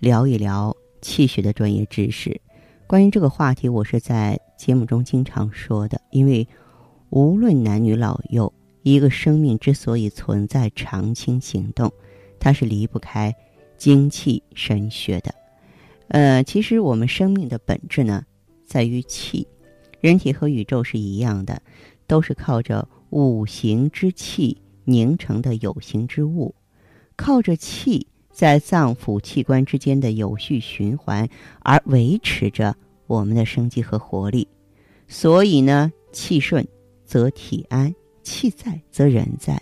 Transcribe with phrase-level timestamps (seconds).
[0.00, 2.40] 聊一聊气血的专业知识。
[2.86, 6.00] 关于这个话题，我是在节目中经常说的。
[6.10, 6.46] 因为
[7.10, 8.52] 无论男女老幼，
[8.82, 11.92] 一个生命之所以存在、长青行动，
[12.38, 13.34] 它是离不开
[13.76, 15.34] 精气神学的。
[16.08, 18.24] 呃，其实我们生命的本质呢，
[18.64, 19.46] 在于气。
[20.00, 21.60] 人体和宇宙是一样的，
[22.06, 26.54] 都是靠着五行之气凝成的有形之物，
[27.16, 28.06] 靠着气。
[28.38, 32.72] 在脏腑器官之间的有序循环，而维持着
[33.08, 34.46] 我们的生机和活力。
[35.08, 36.64] 所以呢，气顺
[37.04, 39.60] 则体安，气在则人在。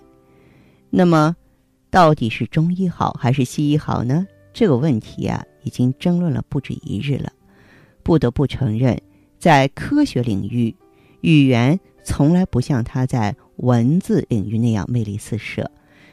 [0.90, 1.34] 那么，
[1.88, 4.26] 到底是中医好还是西医好呢？
[4.52, 7.32] 这个问题啊，已经争论了不止一日了。
[8.02, 9.00] 不得不承认，
[9.38, 10.76] 在科学领域，
[11.22, 15.70] 语言从来不像它在文字领域那样魅力四射。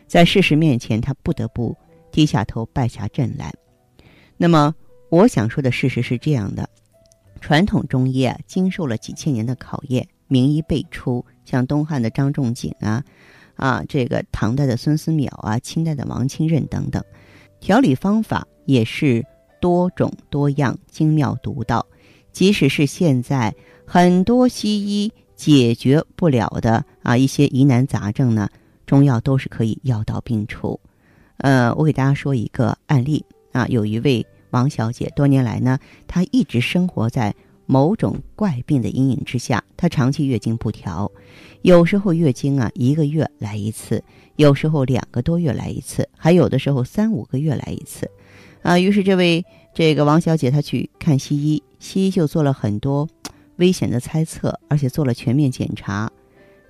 [0.07, 1.75] 在事实面前，它不得不。
[2.13, 3.51] 低下头，败下阵来。
[4.37, 4.73] 那么，
[5.09, 6.69] 我想说的事实是这样的：
[7.41, 13.03] 传统中医啊，经受了几千年的考验，名医辈出，像东汉的张仲景啊，
[13.55, 17.03] 啊，这个唐代的孙思邈啊，清代的王清任等等，
[17.59, 19.25] 调理方法也是
[19.59, 21.85] 多种多样、精妙独到。
[22.31, 23.53] 即使是现在
[23.85, 28.49] 很多西医解决不了的啊一些疑难杂症呢，
[28.85, 30.79] 中药都是可以药到病除。
[31.37, 37.33] 呃，我给大家说一个案例啊，有一位王小姐，多年来呢，她一直生活在
[37.65, 41.11] 某种怪病的阴影之下，她长期月经不调，
[41.63, 44.03] 有时候月经啊一个月来一次，
[44.35, 48.09] 有时候两个多月来一次，还有的时候三五个月来一次，
[48.61, 49.43] 啊，于是这位
[49.73, 53.07] 这个王小姐她去看西医，西医就做了很多
[53.57, 56.11] 危险的猜测，而且做了全面检查，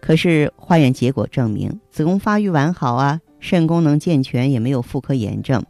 [0.01, 3.19] 可是化验结果证明子宫发育完好啊。
[3.43, 5.61] 肾功能健全，也没有妇科炎症，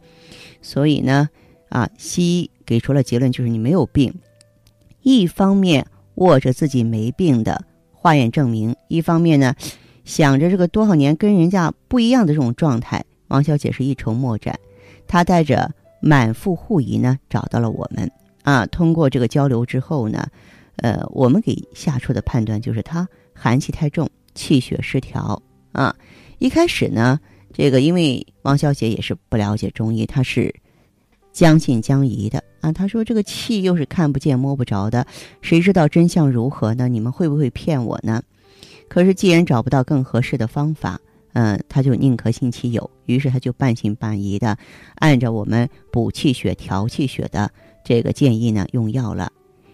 [0.62, 1.28] 所以呢，
[1.70, 4.14] 啊，西医给出了结论，就是你没有病。
[5.02, 5.84] 一方面
[6.14, 9.56] 握着自己没病的化验证明，一方面呢，
[10.04, 14.56] 想着这个多少年跟人家不一样的这种状态，王小姐是一筹莫展。
[15.08, 15.68] 她带着
[16.00, 18.08] 满腹狐疑呢，找到了我们。
[18.44, 20.28] 啊，通过这个交流之后呢，
[20.76, 25.42] 呃，我们给下出的判断就是她寒气太重，气血失调。
[25.72, 25.96] 啊，
[26.38, 27.18] 一开始呢。
[27.56, 30.52] 这个，因为王小姐也是不了解中医，她是
[31.32, 32.72] 将信将疑的啊。
[32.72, 35.06] 她说：“这个气又是看不见摸不着的，
[35.40, 36.88] 谁知道真相如何呢？
[36.88, 38.20] 你们会不会骗我呢？”
[38.90, 41.00] 可是既然找不到更合适的方法，
[41.32, 44.58] 嗯，她就宁可信其有，于是她就半信半疑的
[44.96, 47.48] 按照我们补气血、调气血的
[47.84, 49.30] 这个建议呢用药了。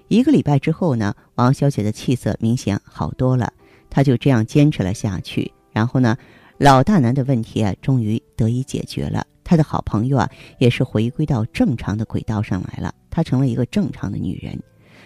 [0.09, 3.51] 一个礼拜之后呢，王小姐的气色明显好多了，
[3.89, 5.51] 她就这样坚持了下去。
[5.73, 6.15] 然后呢？
[6.61, 9.27] 老大难的问题啊，终于得以解决了。
[9.43, 12.95] 他的好朋友啊，也是回归到正常的轨道上来了。
[13.09, 14.63] 她成了一个正常的女人，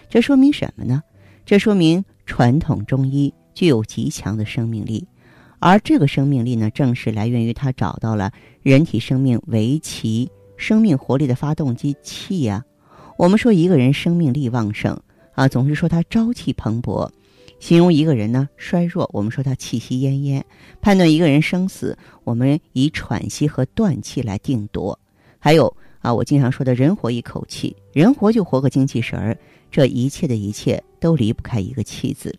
[0.09, 1.01] 这说明什么呢？
[1.45, 5.07] 这说明传统中医具有极强的生命力，
[5.59, 12.65] 而这个生命力呢，正是来源于他找到了人体生命维其生命活力的发动机气呀。
[13.17, 14.99] 我们说一个人生命力旺盛
[15.35, 17.09] 啊，总是说他朝气蓬勃。
[17.59, 20.43] 形容一个人呢衰弱，我们说他气息奄奄；
[20.81, 24.99] 判断一个人生死，我们以喘息和断气来定夺。
[25.39, 29.37] 还有啊，我经常说的人活一口气，人活就活个精气神儿。
[29.71, 32.33] 这一切的一切都离不开一个气字，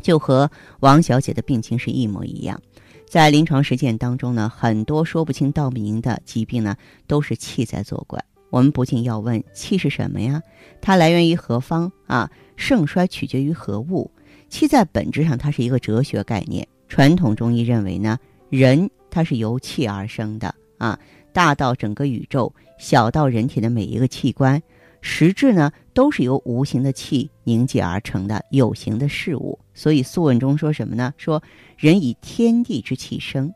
[0.00, 2.60] 就和王小姐的病情是一模一样。
[3.08, 6.76] 在临床实践当中呢，很多说不清道不明的疾病呢，
[7.06, 8.24] 都是气在作怪。
[8.48, 10.42] 我们不禁要问：气是什么呀？
[10.80, 12.30] 它来源于何方啊？
[12.56, 14.10] 盛衰取决于何物？
[14.52, 16.68] 气在本质上，它是一个哲学概念。
[16.86, 18.18] 传统中医认为呢，
[18.50, 20.96] 人它是由气而生的啊，
[21.32, 24.62] 大到整个宇宙，小到人体的每一个器官，
[25.00, 29.58] 实质呢都是由无形的气凝结而成的有形的事物。
[29.72, 31.14] 所以《素问》中说什么呢？
[31.16, 31.42] 说
[31.78, 33.50] 人以天地之气生，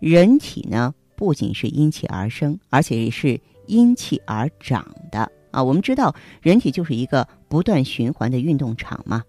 [0.00, 5.62] 人体呢不仅是因气而生，而且也是因气而长的啊。
[5.62, 9.22] 我们知道，人体就是一个不断循环的运动场嘛。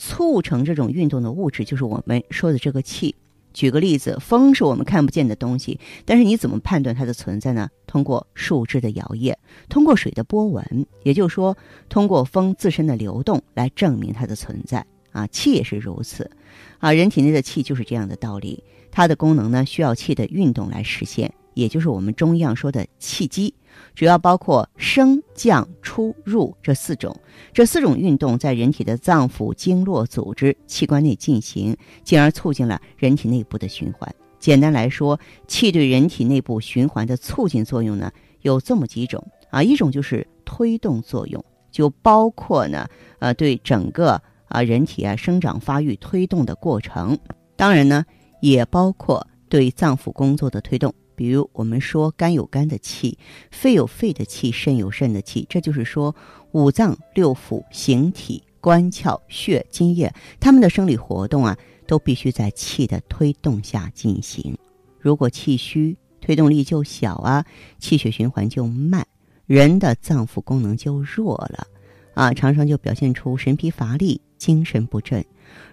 [0.00, 3.14] 促成这种运动的物质就是我们说的这个气，
[3.52, 7.68] 举个例子，风是我们看不见的东西，但是你怎么判断它的存在呢？
[7.86, 9.34] 通过树枝的摇曳，
[9.68, 11.54] 通过水的波纹，也就是说，
[11.90, 14.86] 通过风自身的流动来证明它的存在。
[15.12, 16.30] 啊，气也是如此，
[16.78, 23.54] 啊，人体内的气就是这样的道理，它的功能呢需要气的运动来实现，也就是我们中医上说的气机。
[23.94, 27.16] 主要包括升降出入这四种，
[27.52, 34.12] 这四种运动在人体的脏腑、经络、组织、器官内进行，进而促进了人体内部的循环。
[34.38, 38.10] 简单来说，气对人体内部循环的促进作用呢，
[38.42, 42.88] 有这么几种啊，一种就是推动作用，就包括呢，
[43.18, 47.16] 呃，对整个啊人体啊生长发育推动的过程，
[47.56, 48.04] 当然呢，
[48.40, 50.92] 也包括对脏腑工作的推动。
[51.20, 53.18] 比如我们说肝有肝的气，
[53.50, 56.16] 肺有肺的气，肾有肾的气，这就是说
[56.52, 64.56] 五脏六腑、形体、官窍、血、津液，它们的生理活动啊，都必须在气的推动下进行。
[64.98, 67.44] 如果气虚，推动力就小啊，
[67.78, 69.06] 气血循环就慢，
[69.44, 71.66] 人的脏腑功能就弱了
[72.14, 75.22] 啊，常常就表现出神疲乏力、精神不振。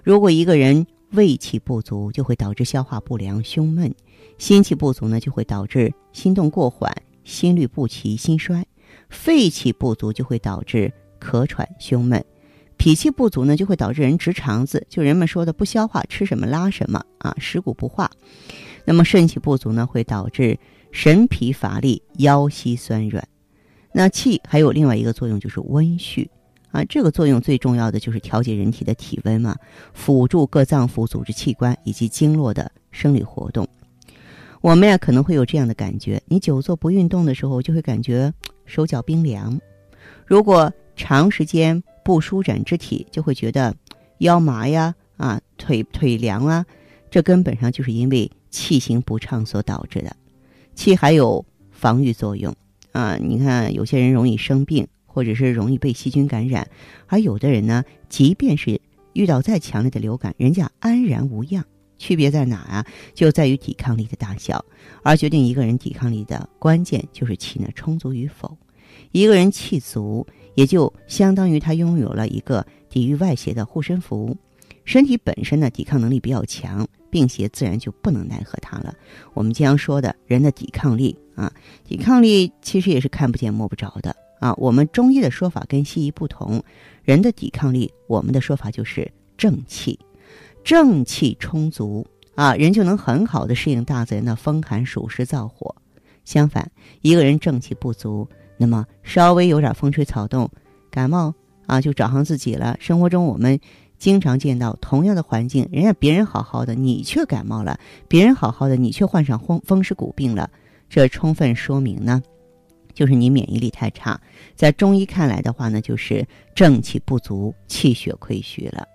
[0.03, 3.93] 如果一个人胃气不足，就会导致消化不良、胸闷。
[4.37, 6.91] 心气不足呢，就会导致心动过缓、
[7.23, 8.61] 心律不齐、心衰；
[9.09, 12.21] 肺气不足就会导致咳喘、胸闷；
[12.77, 18.11] 脾气不足呢，就会导致人直肠子，就人们说的不消化，吃什么拉什么啊，食谷不化。
[18.85, 20.59] 那么肾气不足呢，会导致
[20.91, 23.27] 神疲乏力、腰膝酸软。
[23.93, 26.27] 那气还有另外一个作用，就是温煦
[26.71, 29.55] 啊，这个作用最重要的就是调节人体的体温嘛，
[29.93, 33.67] 辅助各脏腑、组织器官以及经络的生理活动。
[34.61, 38.33] 我们呀可能会有这样的感觉：你久坐不运动的时候，就会感觉
[38.65, 39.57] 手脚冰凉；
[40.25, 43.73] 如果长时间不舒展肢体，就会觉得
[44.19, 46.65] 腰麻呀、啊腿腿凉啊。
[47.09, 50.15] 这根本上就是因为气行不畅所导致的。
[50.75, 52.53] 气还有防御作用
[52.91, 53.15] 啊！
[53.15, 54.85] 你看，有些人容易生病，
[55.17, 56.69] 或者是容易被细菌感染，
[57.07, 58.79] 而有的人呢，即便是
[59.13, 61.65] 遇到再强烈的流感，人家安然无恙。
[61.97, 62.85] 区别在哪啊？
[63.15, 64.63] 就在于抵抗力的大小，
[65.01, 68.55] 而决定一个人抵抗力的关键就是气呢充足与否。
[69.11, 74.37] 一个人气足，也就相当于他拥有了一个抵御外邪的护身符。
[74.85, 78.93] 身体本身呢抵抗能力比较强，病邪自然就不能奈何他了。
[79.33, 81.51] 我们经常说的人的抵抗力啊，
[81.83, 84.53] 抵抗力其实也是看不见摸不着的啊。
[84.57, 86.63] 我们中医的说法跟西医不同，
[87.03, 89.99] 人的抵抗力，我们的说法就是正气。
[90.63, 92.05] 正气充足
[92.35, 95.75] 啊，人就能很好的适应大自然的风寒暑湿燥火。
[96.25, 96.69] 相反，
[97.01, 100.49] 一个人正气不足，那么稍微有点风吹草动，
[100.91, 101.33] 感冒
[101.65, 102.75] 啊就找上自己了。
[102.81, 103.57] 生活中我们
[103.97, 107.79] 经常见到同样的环境，人家别人好好的，你却感冒了；
[108.09, 110.49] 别人好好的，你却患上风风湿骨病了。
[110.89, 112.21] 这充分说明呢，
[112.97, 114.19] 就是你免疫力太差。
[114.55, 118.87] 在中医看来的话呢，就是正气不足，气血亏虚了。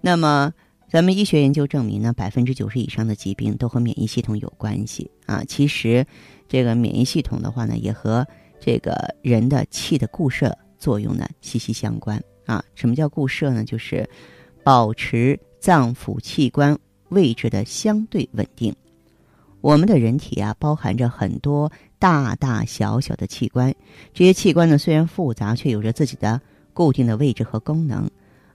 [0.00, 0.52] 那么。
[0.88, 5.42] 咱们医学研究证明呢，百分之九十以上的疾病都和免疫系统有关系啊。
[5.44, 6.06] 其实，
[6.48, 8.24] 这个免疫系统的话呢，也和
[8.60, 12.64] 这个人的气的固摄作用呢息息相关啊。
[12.76, 13.64] 什么叫固摄呢？
[13.64, 14.08] 就是
[14.62, 16.78] 保持脏腑器官
[17.08, 18.72] 位置的相对稳定。
[19.60, 23.74] 我们的人体啊，包含着很多大大小小的器官，
[24.14, 26.40] 这些器官呢虽然复杂，却有着自己的
[26.72, 28.08] 固定的位置和功能。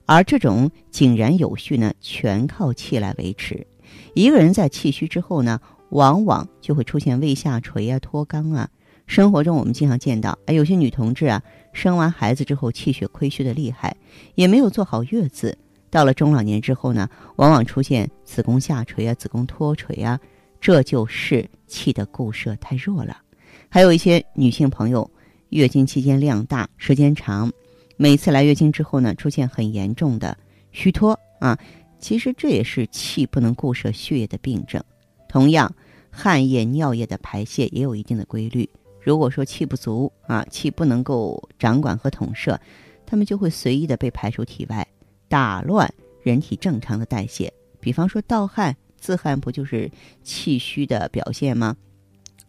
[0.06, 3.66] 而这种井然有序呢，全靠气来维持。
[4.14, 8.68] 一个人在气虚之后呢，往往就会出现胃下垂啊、脱肛啊。
[9.06, 11.42] 生活中我们经常见到，哎，有些女同志啊，
[11.72, 13.94] 生完孩子之后气血亏虚的厉害，
[14.34, 15.56] 也没有做好月子，
[15.90, 20.18] 到了中老年之后呢，往往出现子宫下垂啊、子宫脱垂啊，
[20.62, 23.20] 这就是气的固摄太弱了。
[23.68, 25.10] 还有一些女性朋友，
[25.48, 27.52] 月经期间量大、时间长。
[27.96, 30.38] 每次来月经之后呢，出现很严重的
[30.70, 31.58] 虚脱啊，
[31.98, 34.80] 其实这也是气不能固摄血液的病症。
[35.28, 35.74] 同样，
[36.12, 38.68] 汗液、尿液的排泄也有一定的规律。
[39.00, 42.56] 如果说气不足啊，气不能够掌管和统摄，
[43.04, 44.86] 它们就会随意的被排出体外，
[45.26, 45.92] 打乱
[46.22, 47.52] 人体正常的代谢。
[47.80, 49.90] 比方说盗汗、自汗，不就是
[50.22, 51.76] 气虚的表现吗？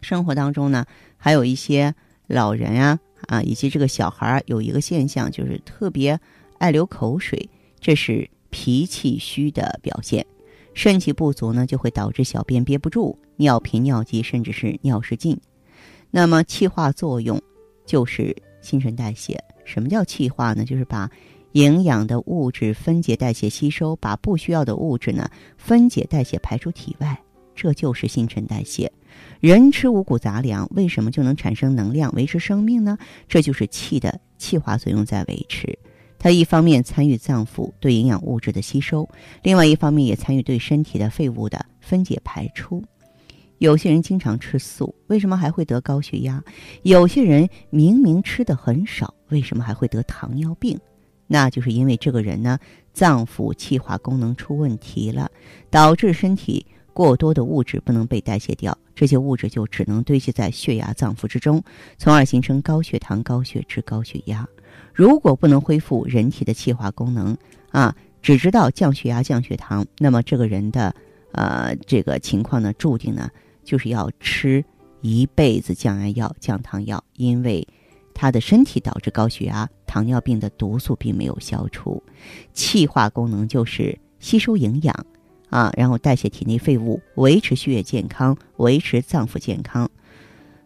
[0.00, 1.94] 生活当中呢，还有一些
[2.28, 2.98] 老人啊。
[3.26, 6.20] 啊，以及这个小孩儿有一个现象，就是特别
[6.58, 7.48] 爱流口水，
[7.80, 10.26] 这是脾气虚的表现。
[10.74, 15.40] 肾气不足呢，就会导致小便憋不住，尿频、尿急，甚至是尿失禁。
[16.10, 17.40] 那么气化作用
[17.86, 19.42] 就是新陈代谢。
[19.64, 20.62] 什么叫气化呢？
[20.62, 21.10] 就是把
[21.54, 27.16] 营养的物质分解、代谢、吸收，把不需要的物质呢分解、代谢、排出体外，
[27.54, 28.90] 这就是新陈代谢。
[29.38, 32.98] 人吃五谷杂粮，为什么就能产生能量、维持生命呢？
[33.28, 35.78] 这就是气的气化作用在维持。
[36.18, 39.08] 它一方面参与脏腑对营养物质的吸收，
[39.44, 42.82] 另外一方面也参与对身体的废物的分解排出。
[43.58, 46.42] 有些人经常吃素，为什么还会得高血压？
[46.82, 50.76] 有些人明明吃的很少，为什么还会得糖尿病？
[51.26, 52.58] 那就是因为这个人呢，
[52.92, 55.30] 脏腑气化功能出问题了，
[55.70, 61.62] 导致身体过多的物质不能被代谢掉，这些物质就只能堆积在血压脏腑之中，
[61.98, 64.46] 从而形成高血糖、高血脂、高血压。
[64.92, 67.36] 如果不能恢复人体的气化功能
[67.70, 70.94] 啊，只知道降血压、降血糖，那么这个人的
[71.32, 73.28] 呃这个情况呢，注定呢
[73.64, 74.64] 就是要吃
[75.00, 77.66] 一辈子降压药、降糖药，因为
[78.14, 82.02] 他的身体导致高血压、糖尿病的毒素并没有消除。
[82.52, 85.06] 气化功能就是吸收营养
[85.50, 89.90] 啊，然后代谢体内废物，维持血液健康，维持脏腑健康。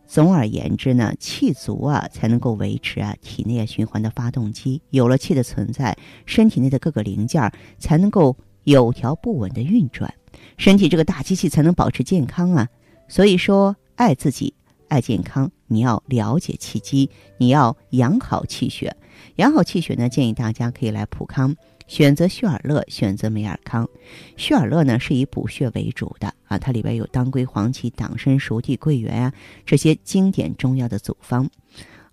[0.07, 4.81] 总而言之呢，气足啊，才能够维持啊体内循环的发动机。
[4.89, 10.15] 有了气的存在，身体内的各个零件才能够有条不紊的运转，
[10.57, 12.69] 身体这个大机器才能保持健康啊。
[13.07, 14.55] 所以说，爱自己，
[14.89, 18.97] 爱健康，你要了解气机，你要养好气血。
[19.37, 21.55] 养好气血呢，建议大家可以来普康。
[21.87, 23.89] 选择血尔乐，选择美尔康。
[24.37, 29.33] 血尔乐呢是以补血为主的啊，它里边有当归、黄芪、党参、熟地、桂圆啊
[29.65, 31.49] 这些经典中药的组方，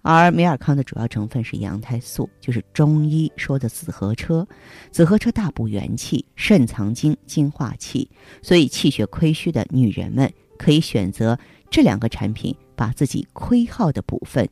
[0.01, 4.47] 而美尔康的主要成分是羊胎素，就是中医说的紫河车。
[4.91, 8.09] 紫河车大补元气，肾藏精，精化气，
[8.41, 11.37] 所以气血亏虚的女人们可以选择
[11.75, 14.47] 这两个产品，把自己亏耗的部分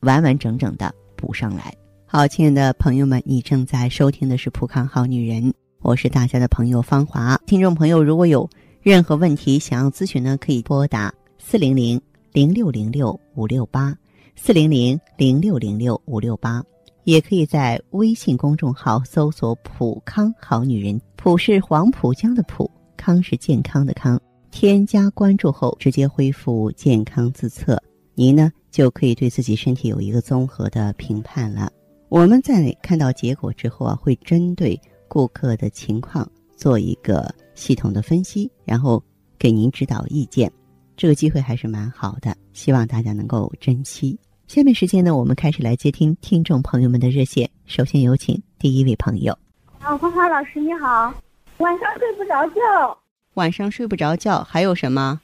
[0.00, 1.72] 完完整整的补上来。
[2.06, 5.44] 好，亲爱的朋友们，你正在收听的是《浦康好女人》，
[5.78, 7.40] 我是大家的朋友芳华。
[7.46, 8.50] 听众朋友，如果有
[8.82, 13.96] 任何问题想要咨询呢，可以拨打四零零零六零六五六八
[14.34, 16.60] 四零零零六零六五六八，
[17.04, 24.20] 也可以在微信公众号搜索“浦康好女人”，浦是黄浦江的浦，康是健康的康。
[24.58, 27.78] 添加关注后，直接恢复健康自测，
[28.14, 31.70] 您呢就可以对自己身体有一个综合的评判了。
[32.08, 39.04] 我们在看到结果之后啊，会针对顾客的情况做一个系统的分析，然后
[39.38, 40.50] 给您指导意见。
[40.96, 44.18] 这个机会还是蛮好的，希望大家能够珍惜。
[44.46, 47.46] 下面时间呢，我们开始来接听听众朋友们的热线。
[47.66, 49.36] 首先有请第一位朋友。
[49.80, 51.12] 啊，花花老师你好，
[51.58, 52.98] 晚上睡不着觉。
[53.36, 55.20] 晚上睡不着觉，还有什么？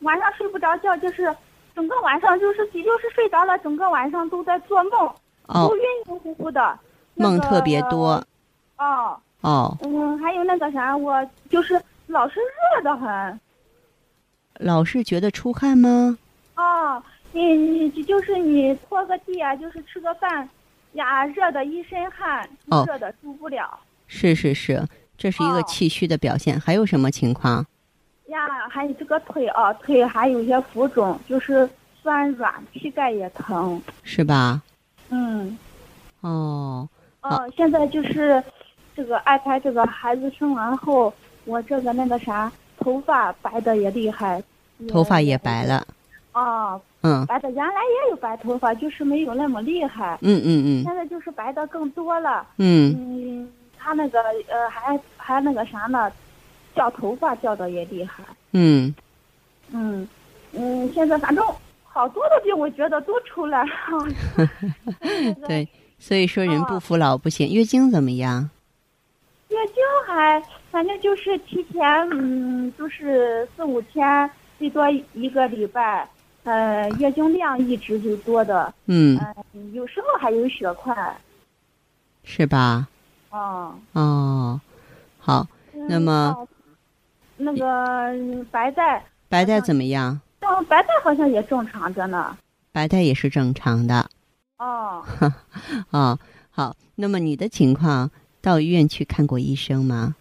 [0.00, 1.34] 晚上睡不着觉，就是
[1.74, 5.10] 整个晚上就是就是睡着了，整个晚上都在做梦。
[5.46, 5.82] 哦，晕
[6.14, 6.78] 晕乎乎的，
[7.14, 8.24] 梦特别多。
[8.78, 13.40] 哦哦，嗯，还有那个啥，我就是老是热的很。
[14.58, 16.16] 老是觉得出汗吗？
[16.56, 20.48] 哦，你你就是你拖个地啊，就是吃个饭，
[20.92, 22.48] 呀，热的一身汗，
[22.86, 23.78] 热的受不了。
[24.06, 24.82] 是是是，
[25.16, 26.58] 这是一个气虚的表现。
[26.60, 27.64] 还有什么情况？
[28.28, 31.68] 呀，还有这个腿啊，腿还有些浮肿，就是
[32.02, 33.80] 酸软，膝盖也疼。
[34.02, 34.60] 是吧？
[35.10, 35.56] 嗯，
[36.20, 36.88] 哦，
[37.22, 38.42] 哦，现在就是
[38.96, 44.42] 这个安排这个孩子生完后，我这个那个啥，头发白的也厉害，
[44.88, 45.86] 头发也白了，
[46.32, 52.92] 啊，嗯，白的原来也有白头发，就是没有那么厉害，嗯嗯嗯，现在就是白的更多了，嗯。
[52.98, 53.48] 嗯，
[53.86, 56.10] 他那个呃还还那个啥呢，
[56.74, 58.92] 掉头发掉的也厉害，嗯，
[59.70, 60.08] 嗯
[60.52, 61.44] 嗯，现在反正。
[61.88, 63.70] 好多的病，我觉得都出来了。
[65.48, 65.66] 对，
[65.98, 67.50] 所以说人不服老不行。
[67.50, 68.50] 月经怎么样？
[69.48, 69.76] 月经
[70.06, 70.38] 还
[70.70, 76.06] 反正就是提前，嗯，就是四五天，最多一个礼拜。
[76.44, 78.74] 呃，月经量一直就多的。
[78.84, 79.18] 嗯。
[79.54, 80.94] 嗯，有时候还有血块。
[82.24, 82.86] 是吧？
[83.30, 83.74] 哦。
[83.92, 84.60] 哦，
[85.18, 85.46] 好。
[85.88, 86.46] 那么。
[87.36, 89.04] 那个白带。
[89.28, 90.20] 白带怎么样？
[90.40, 92.36] 哦，白带好像也正常着呢。
[92.72, 94.08] 白带也是正常的。
[94.58, 95.04] 哦。
[95.90, 96.18] 哦，
[96.50, 96.74] 好。
[96.94, 100.16] 那么你的情况，到医院去看过医生吗？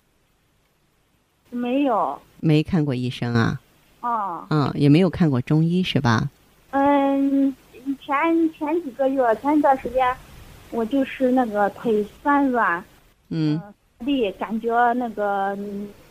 [1.51, 2.19] 没有。
[2.41, 3.59] 没看过医生啊？
[4.01, 4.45] 哦。
[4.49, 6.29] 嗯，也没有看过中医是吧？
[6.71, 7.55] 嗯，
[8.01, 10.13] 前前几个月，前一段时间，
[10.71, 12.83] 我就是那个腿酸软，
[13.29, 13.61] 嗯，
[13.99, 15.57] 力感觉那个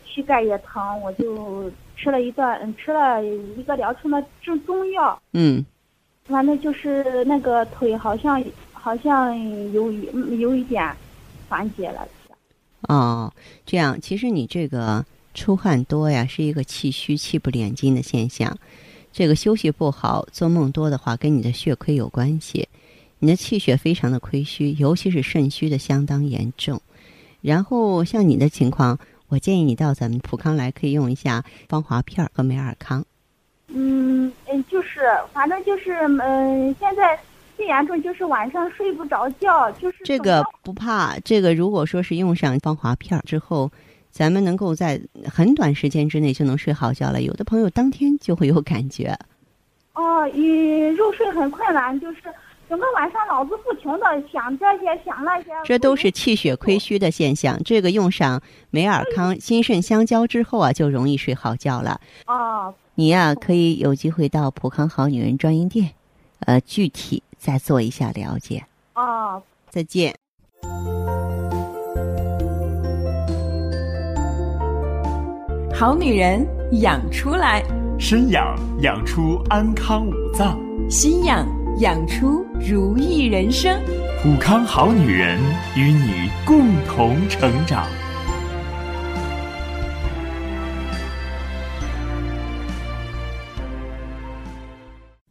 [0.05, 1.71] 膝盖也疼，我就。
[1.97, 5.17] 吃了一段，吃了一个疗程的中中药。
[5.31, 5.65] 嗯，
[6.27, 8.43] 完了就是那个腿好像
[8.73, 9.33] 好像
[9.71, 10.93] 有有一点，
[11.47, 12.05] 缓解了。
[12.89, 13.31] 哦，
[13.65, 15.03] 这样，其实你这个
[15.33, 18.55] 出汗多呀，是一个气虚、气不敛筋的现象。
[19.13, 22.67] 这个休息不好、做梦多的话，跟你的血亏有关系。
[23.19, 26.79] 你的气血非常的亏虚，尤其是肾虚的相当严重。
[27.45, 28.97] 然后像你的情况，
[29.27, 33.05] 我建议你到咱们普康来，可以用一下芳华片和美尔康。
[33.67, 37.19] 嗯嗯，就是反正就是嗯，现在
[37.55, 41.17] 最严重就是晚上睡不着觉，就是这个不怕。
[41.19, 43.71] 这个如果说是用上芳华片之后，
[44.11, 44.99] 咱们能够在
[45.31, 47.21] 很短时间之内就能睡好觉了。
[47.21, 49.17] 有的朋友当天就会有感觉。
[49.93, 52.21] 哦，你入睡很困难，就是
[52.69, 55.49] 整个晚上脑子不停的想这些想那些。
[55.63, 57.61] 这都是气血亏虚的现象。
[57.63, 61.99] 这个用上美尔康心肾相交之后啊，就容易睡好觉了。
[62.27, 62.73] 哦。
[62.97, 65.91] 你呀，可以有机会到普康好女人专营店，
[66.39, 68.63] 呃，具体再做一下了解。
[68.93, 70.15] 哦，再见。
[75.73, 76.47] 好女人
[76.81, 77.61] 养出来，
[77.99, 80.57] 身养养出安康五脏，
[80.89, 81.45] 心养
[81.79, 83.77] 养出如意人生。
[84.23, 85.37] 普康好女人
[85.75, 87.85] 与你共同成长。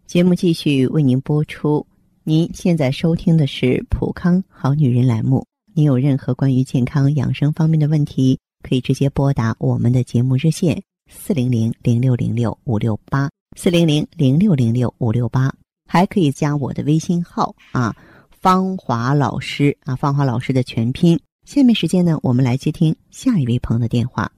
[0.06, 1.86] 节目继续为您播出。
[2.24, 5.46] 您现在收听的是《普康好女人》栏目。
[5.72, 15.52] 您有任何关于健康养生方面的问题，可以直接拨打我们的节目热线四零零零六零六五六八四零零零六零六五六八，
[15.86, 17.94] 还可以加我的微信号啊，
[18.30, 21.18] 芳华老师啊，芳华老师的全拼。
[21.44, 24.30] 下面时间呢，我们来接听下一位朋友的电话。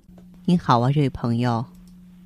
[0.44, 1.64] 你好啊，这位朋友。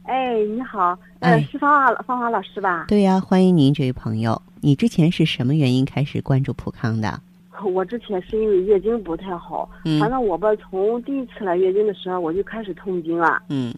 [0.05, 2.87] 哎，你好，呃，是芳华芳华老师吧？
[2.89, 4.41] 对呀，欢迎您这位朋友。
[4.61, 7.21] 你之前是什么原因开始关注普康的？
[7.75, 13.43] 我之前是因为月经不太好，嗯反正我吧，从第一次来月经的时候我就开始痛经了。
[13.51, 13.73] 嗯，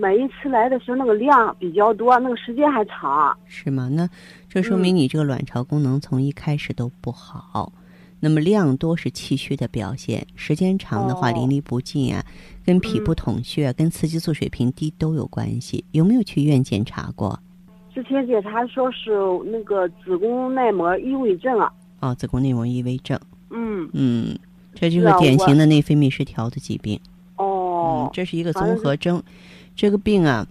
[0.00, 3.36] 每一次来的时候那个量比较多，那个时间还长。
[3.46, 3.88] 是吗？
[3.92, 4.08] 那
[4.48, 7.72] 这说明你这个卵巢功能从一开始都不好。
[8.20, 12.24] 那么量多是气虚的表现，时间长的话淋漓不尽啊，
[12.64, 15.84] 跟脾不统血、跟雌激素水平低都有关系。
[15.90, 17.36] 有没有去医院检查过？
[17.92, 19.10] 之前检查说是
[19.46, 21.72] 那个子宫内膜异位症啊。
[21.98, 23.18] 哦，子宫内膜异位症。
[23.50, 24.38] 嗯嗯，
[24.74, 27.00] 这就是典型的内分泌失调的疾病。
[27.34, 28.04] 哦。
[28.06, 29.20] 嗯，这是一个综合征。
[29.78, 30.44] 这个病啊，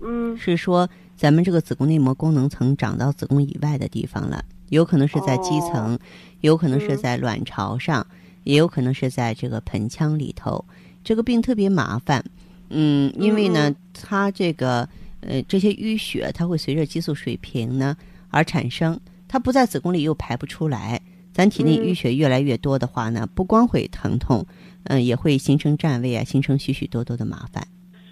[0.00, 4.44] 嗯，是说咱们这个子宫内膜功能层长到子宫以外的地方了。
[4.68, 5.98] 有可能是在肌层，
[6.42, 8.06] 有可能是在卵巢上，
[8.44, 10.64] 也有可能是在这个盆腔里头。
[11.02, 12.24] 这个病特别麻烦，
[12.68, 14.88] 嗯，因为呢，它这个
[15.22, 17.96] 呃这些淤血，它会随着激素水平呢
[18.28, 21.00] 而产生，它不在子宫里又排不出来。
[21.32, 24.46] 咱体内淤血越来越多的话呢，不光会疼痛，
[24.84, 27.66] 嗯，也会形成占位啊，形成许许多多的麻烦。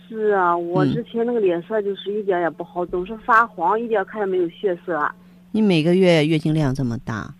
[0.09, 5.11] 是啊，我之前那个脸色就是一点也不好，总是发黄，一点看着没有血色。
[5.51, 7.35] 你每个月月经量这么大，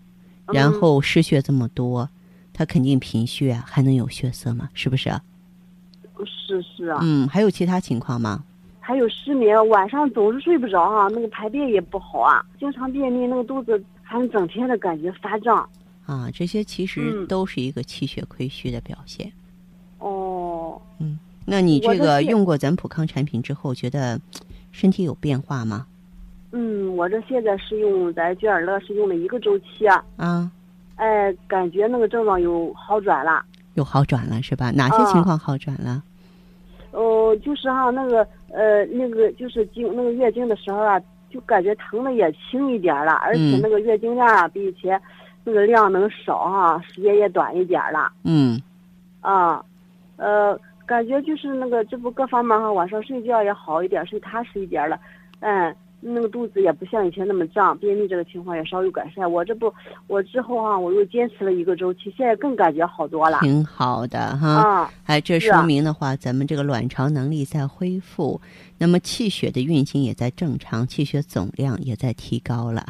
[0.53, 2.09] 然后失血这么多，
[2.53, 4.69] 它肯定贫血，还能有血色吗？
[4.73, 5.09] 是不是？
[6.25, 6.99] 是是啊。
[7.01, 8.43] 嗯，还有其他情况吗？
[8.79, 15.67] 还有失眠，晚上总是睡不着啊，那个排便也不好啊，经常便秘，那个肚子还整天的感觉发胀。
[16.05, 19.31] 啊，这些其实都是一个气血亏虚的表现。
[19.99, 20.81] 哦。
[20.99, 24.19] 嗯，那你这个用过咱普康产品之后，觉得
[24.73, 25.87] 身体有变化吗？
[26.51, 30.51] 嗯，我这现在是用咱聚尔乐是用了一个周期啊，啊，
[30.97, 33.43] 哎，感觉那个症状有好转了，
[33.75, 34.71] 有好转了是吧？
[34.71, 36.03] 哪些情况好转了？
[36.91, 44.99] 哦，就是哈，那个呃，那个就是经那个月经的时候啊，就感觉疼的也轻一点了，而且那个月经量啊比以前
[45.43, 48.11] 那个量能少哈，时间也短一点了。
[48.23, 48.61] 嗯，
[49.21, 49.63] 啊，
[50.15, 54.99] 呃，感觉就是那个这不各方面哈，晚上睡觉也好一点，睡踏实一点了，
[55.41, 55.75] 嗯。
[55.99, 59.29] 那个肚子也不像以前那么胀，便秘这个情况也稍有改善。
[59.29, 59.73] 我这不，
[60.05, 63.39] 我之后哈，我又坚持了一个周期，现在更感觉好多了。
[63.39, 68.39] 挺好的哈，啊，哎，这说明的话，咱们这个卵巢能力在恢复，
[68.77, 72.85] 那么气血的运行也在正常，气血总量也在提高了。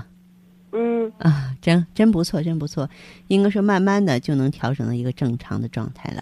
[0.73, 2.89] 嗯啊，真真不错，真不错，
[3.29, 6.21] 应该说慢慢的就能调整到一个正常的状态了。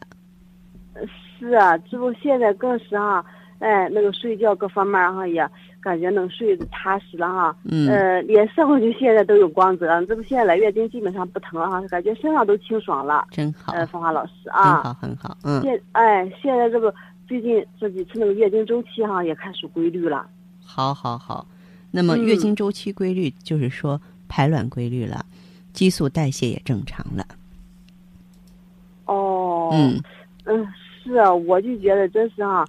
[1.38, 3.24] 是啊，这不现在更是哈，
[3.60, 5.48] 哎，那个睡觉各方面哈也。
[5.86, 13.72] 感觉能睡得踏实了哈，嗯，呃，脸色我就现在都有光泽，这不现在来月经基本上不疼了哈，感觉身上都清爽了，真好。
[13.72, 15.62] 呃，芳华老师啊，很好很好，嗯。
[15.62, 16.92] 现哎，现在这个
[17.28, 20.28] 最近这几次那个月经周期哈也开始规律了。
[20.66, 21.46] 好好好，
[21.92, 25.24] 那么月经周期规律就是说排卵规律了，
[25.72, 27.24] 激素代谢也正常了。
[29.06, 29.70] 哦。
[29.70, 30.02] 哦，嗯
[30.46, 30.68] 嗯，
[31.06, 32.66] 是啊，我就觉得真是啊、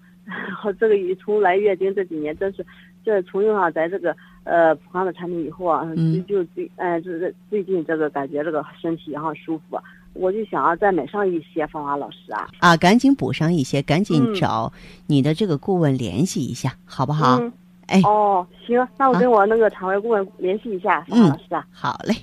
[0.64, 2.64] 我这个从来月经这几年真是，
[3.04, 9.78] 这从用上咱这个呃普康的产品以后啊，嗯就就最哎就是最近这个感觉这个身体哈舒服，
[10.12, 14.72] 我就想要再买上一些芳华老师啊，啊，赶紧补上一些，赶紧嗯找
[15.06, 17.38] 你的这个顾问联系一下，好不好？
[17.40, 17.52] 嗯，
[17.86, 22.14] 哎，哦，行，那我跟我那个产外顾问联系一下，芳华嗯老师啊，好嘞，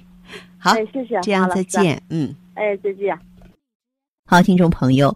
[0.58, 2.36] 好，哎，谢谢，这样再见，嗯。
[2.56, 3.18] 哎，再见。
[4.28, 5.16] 好，听众朋友，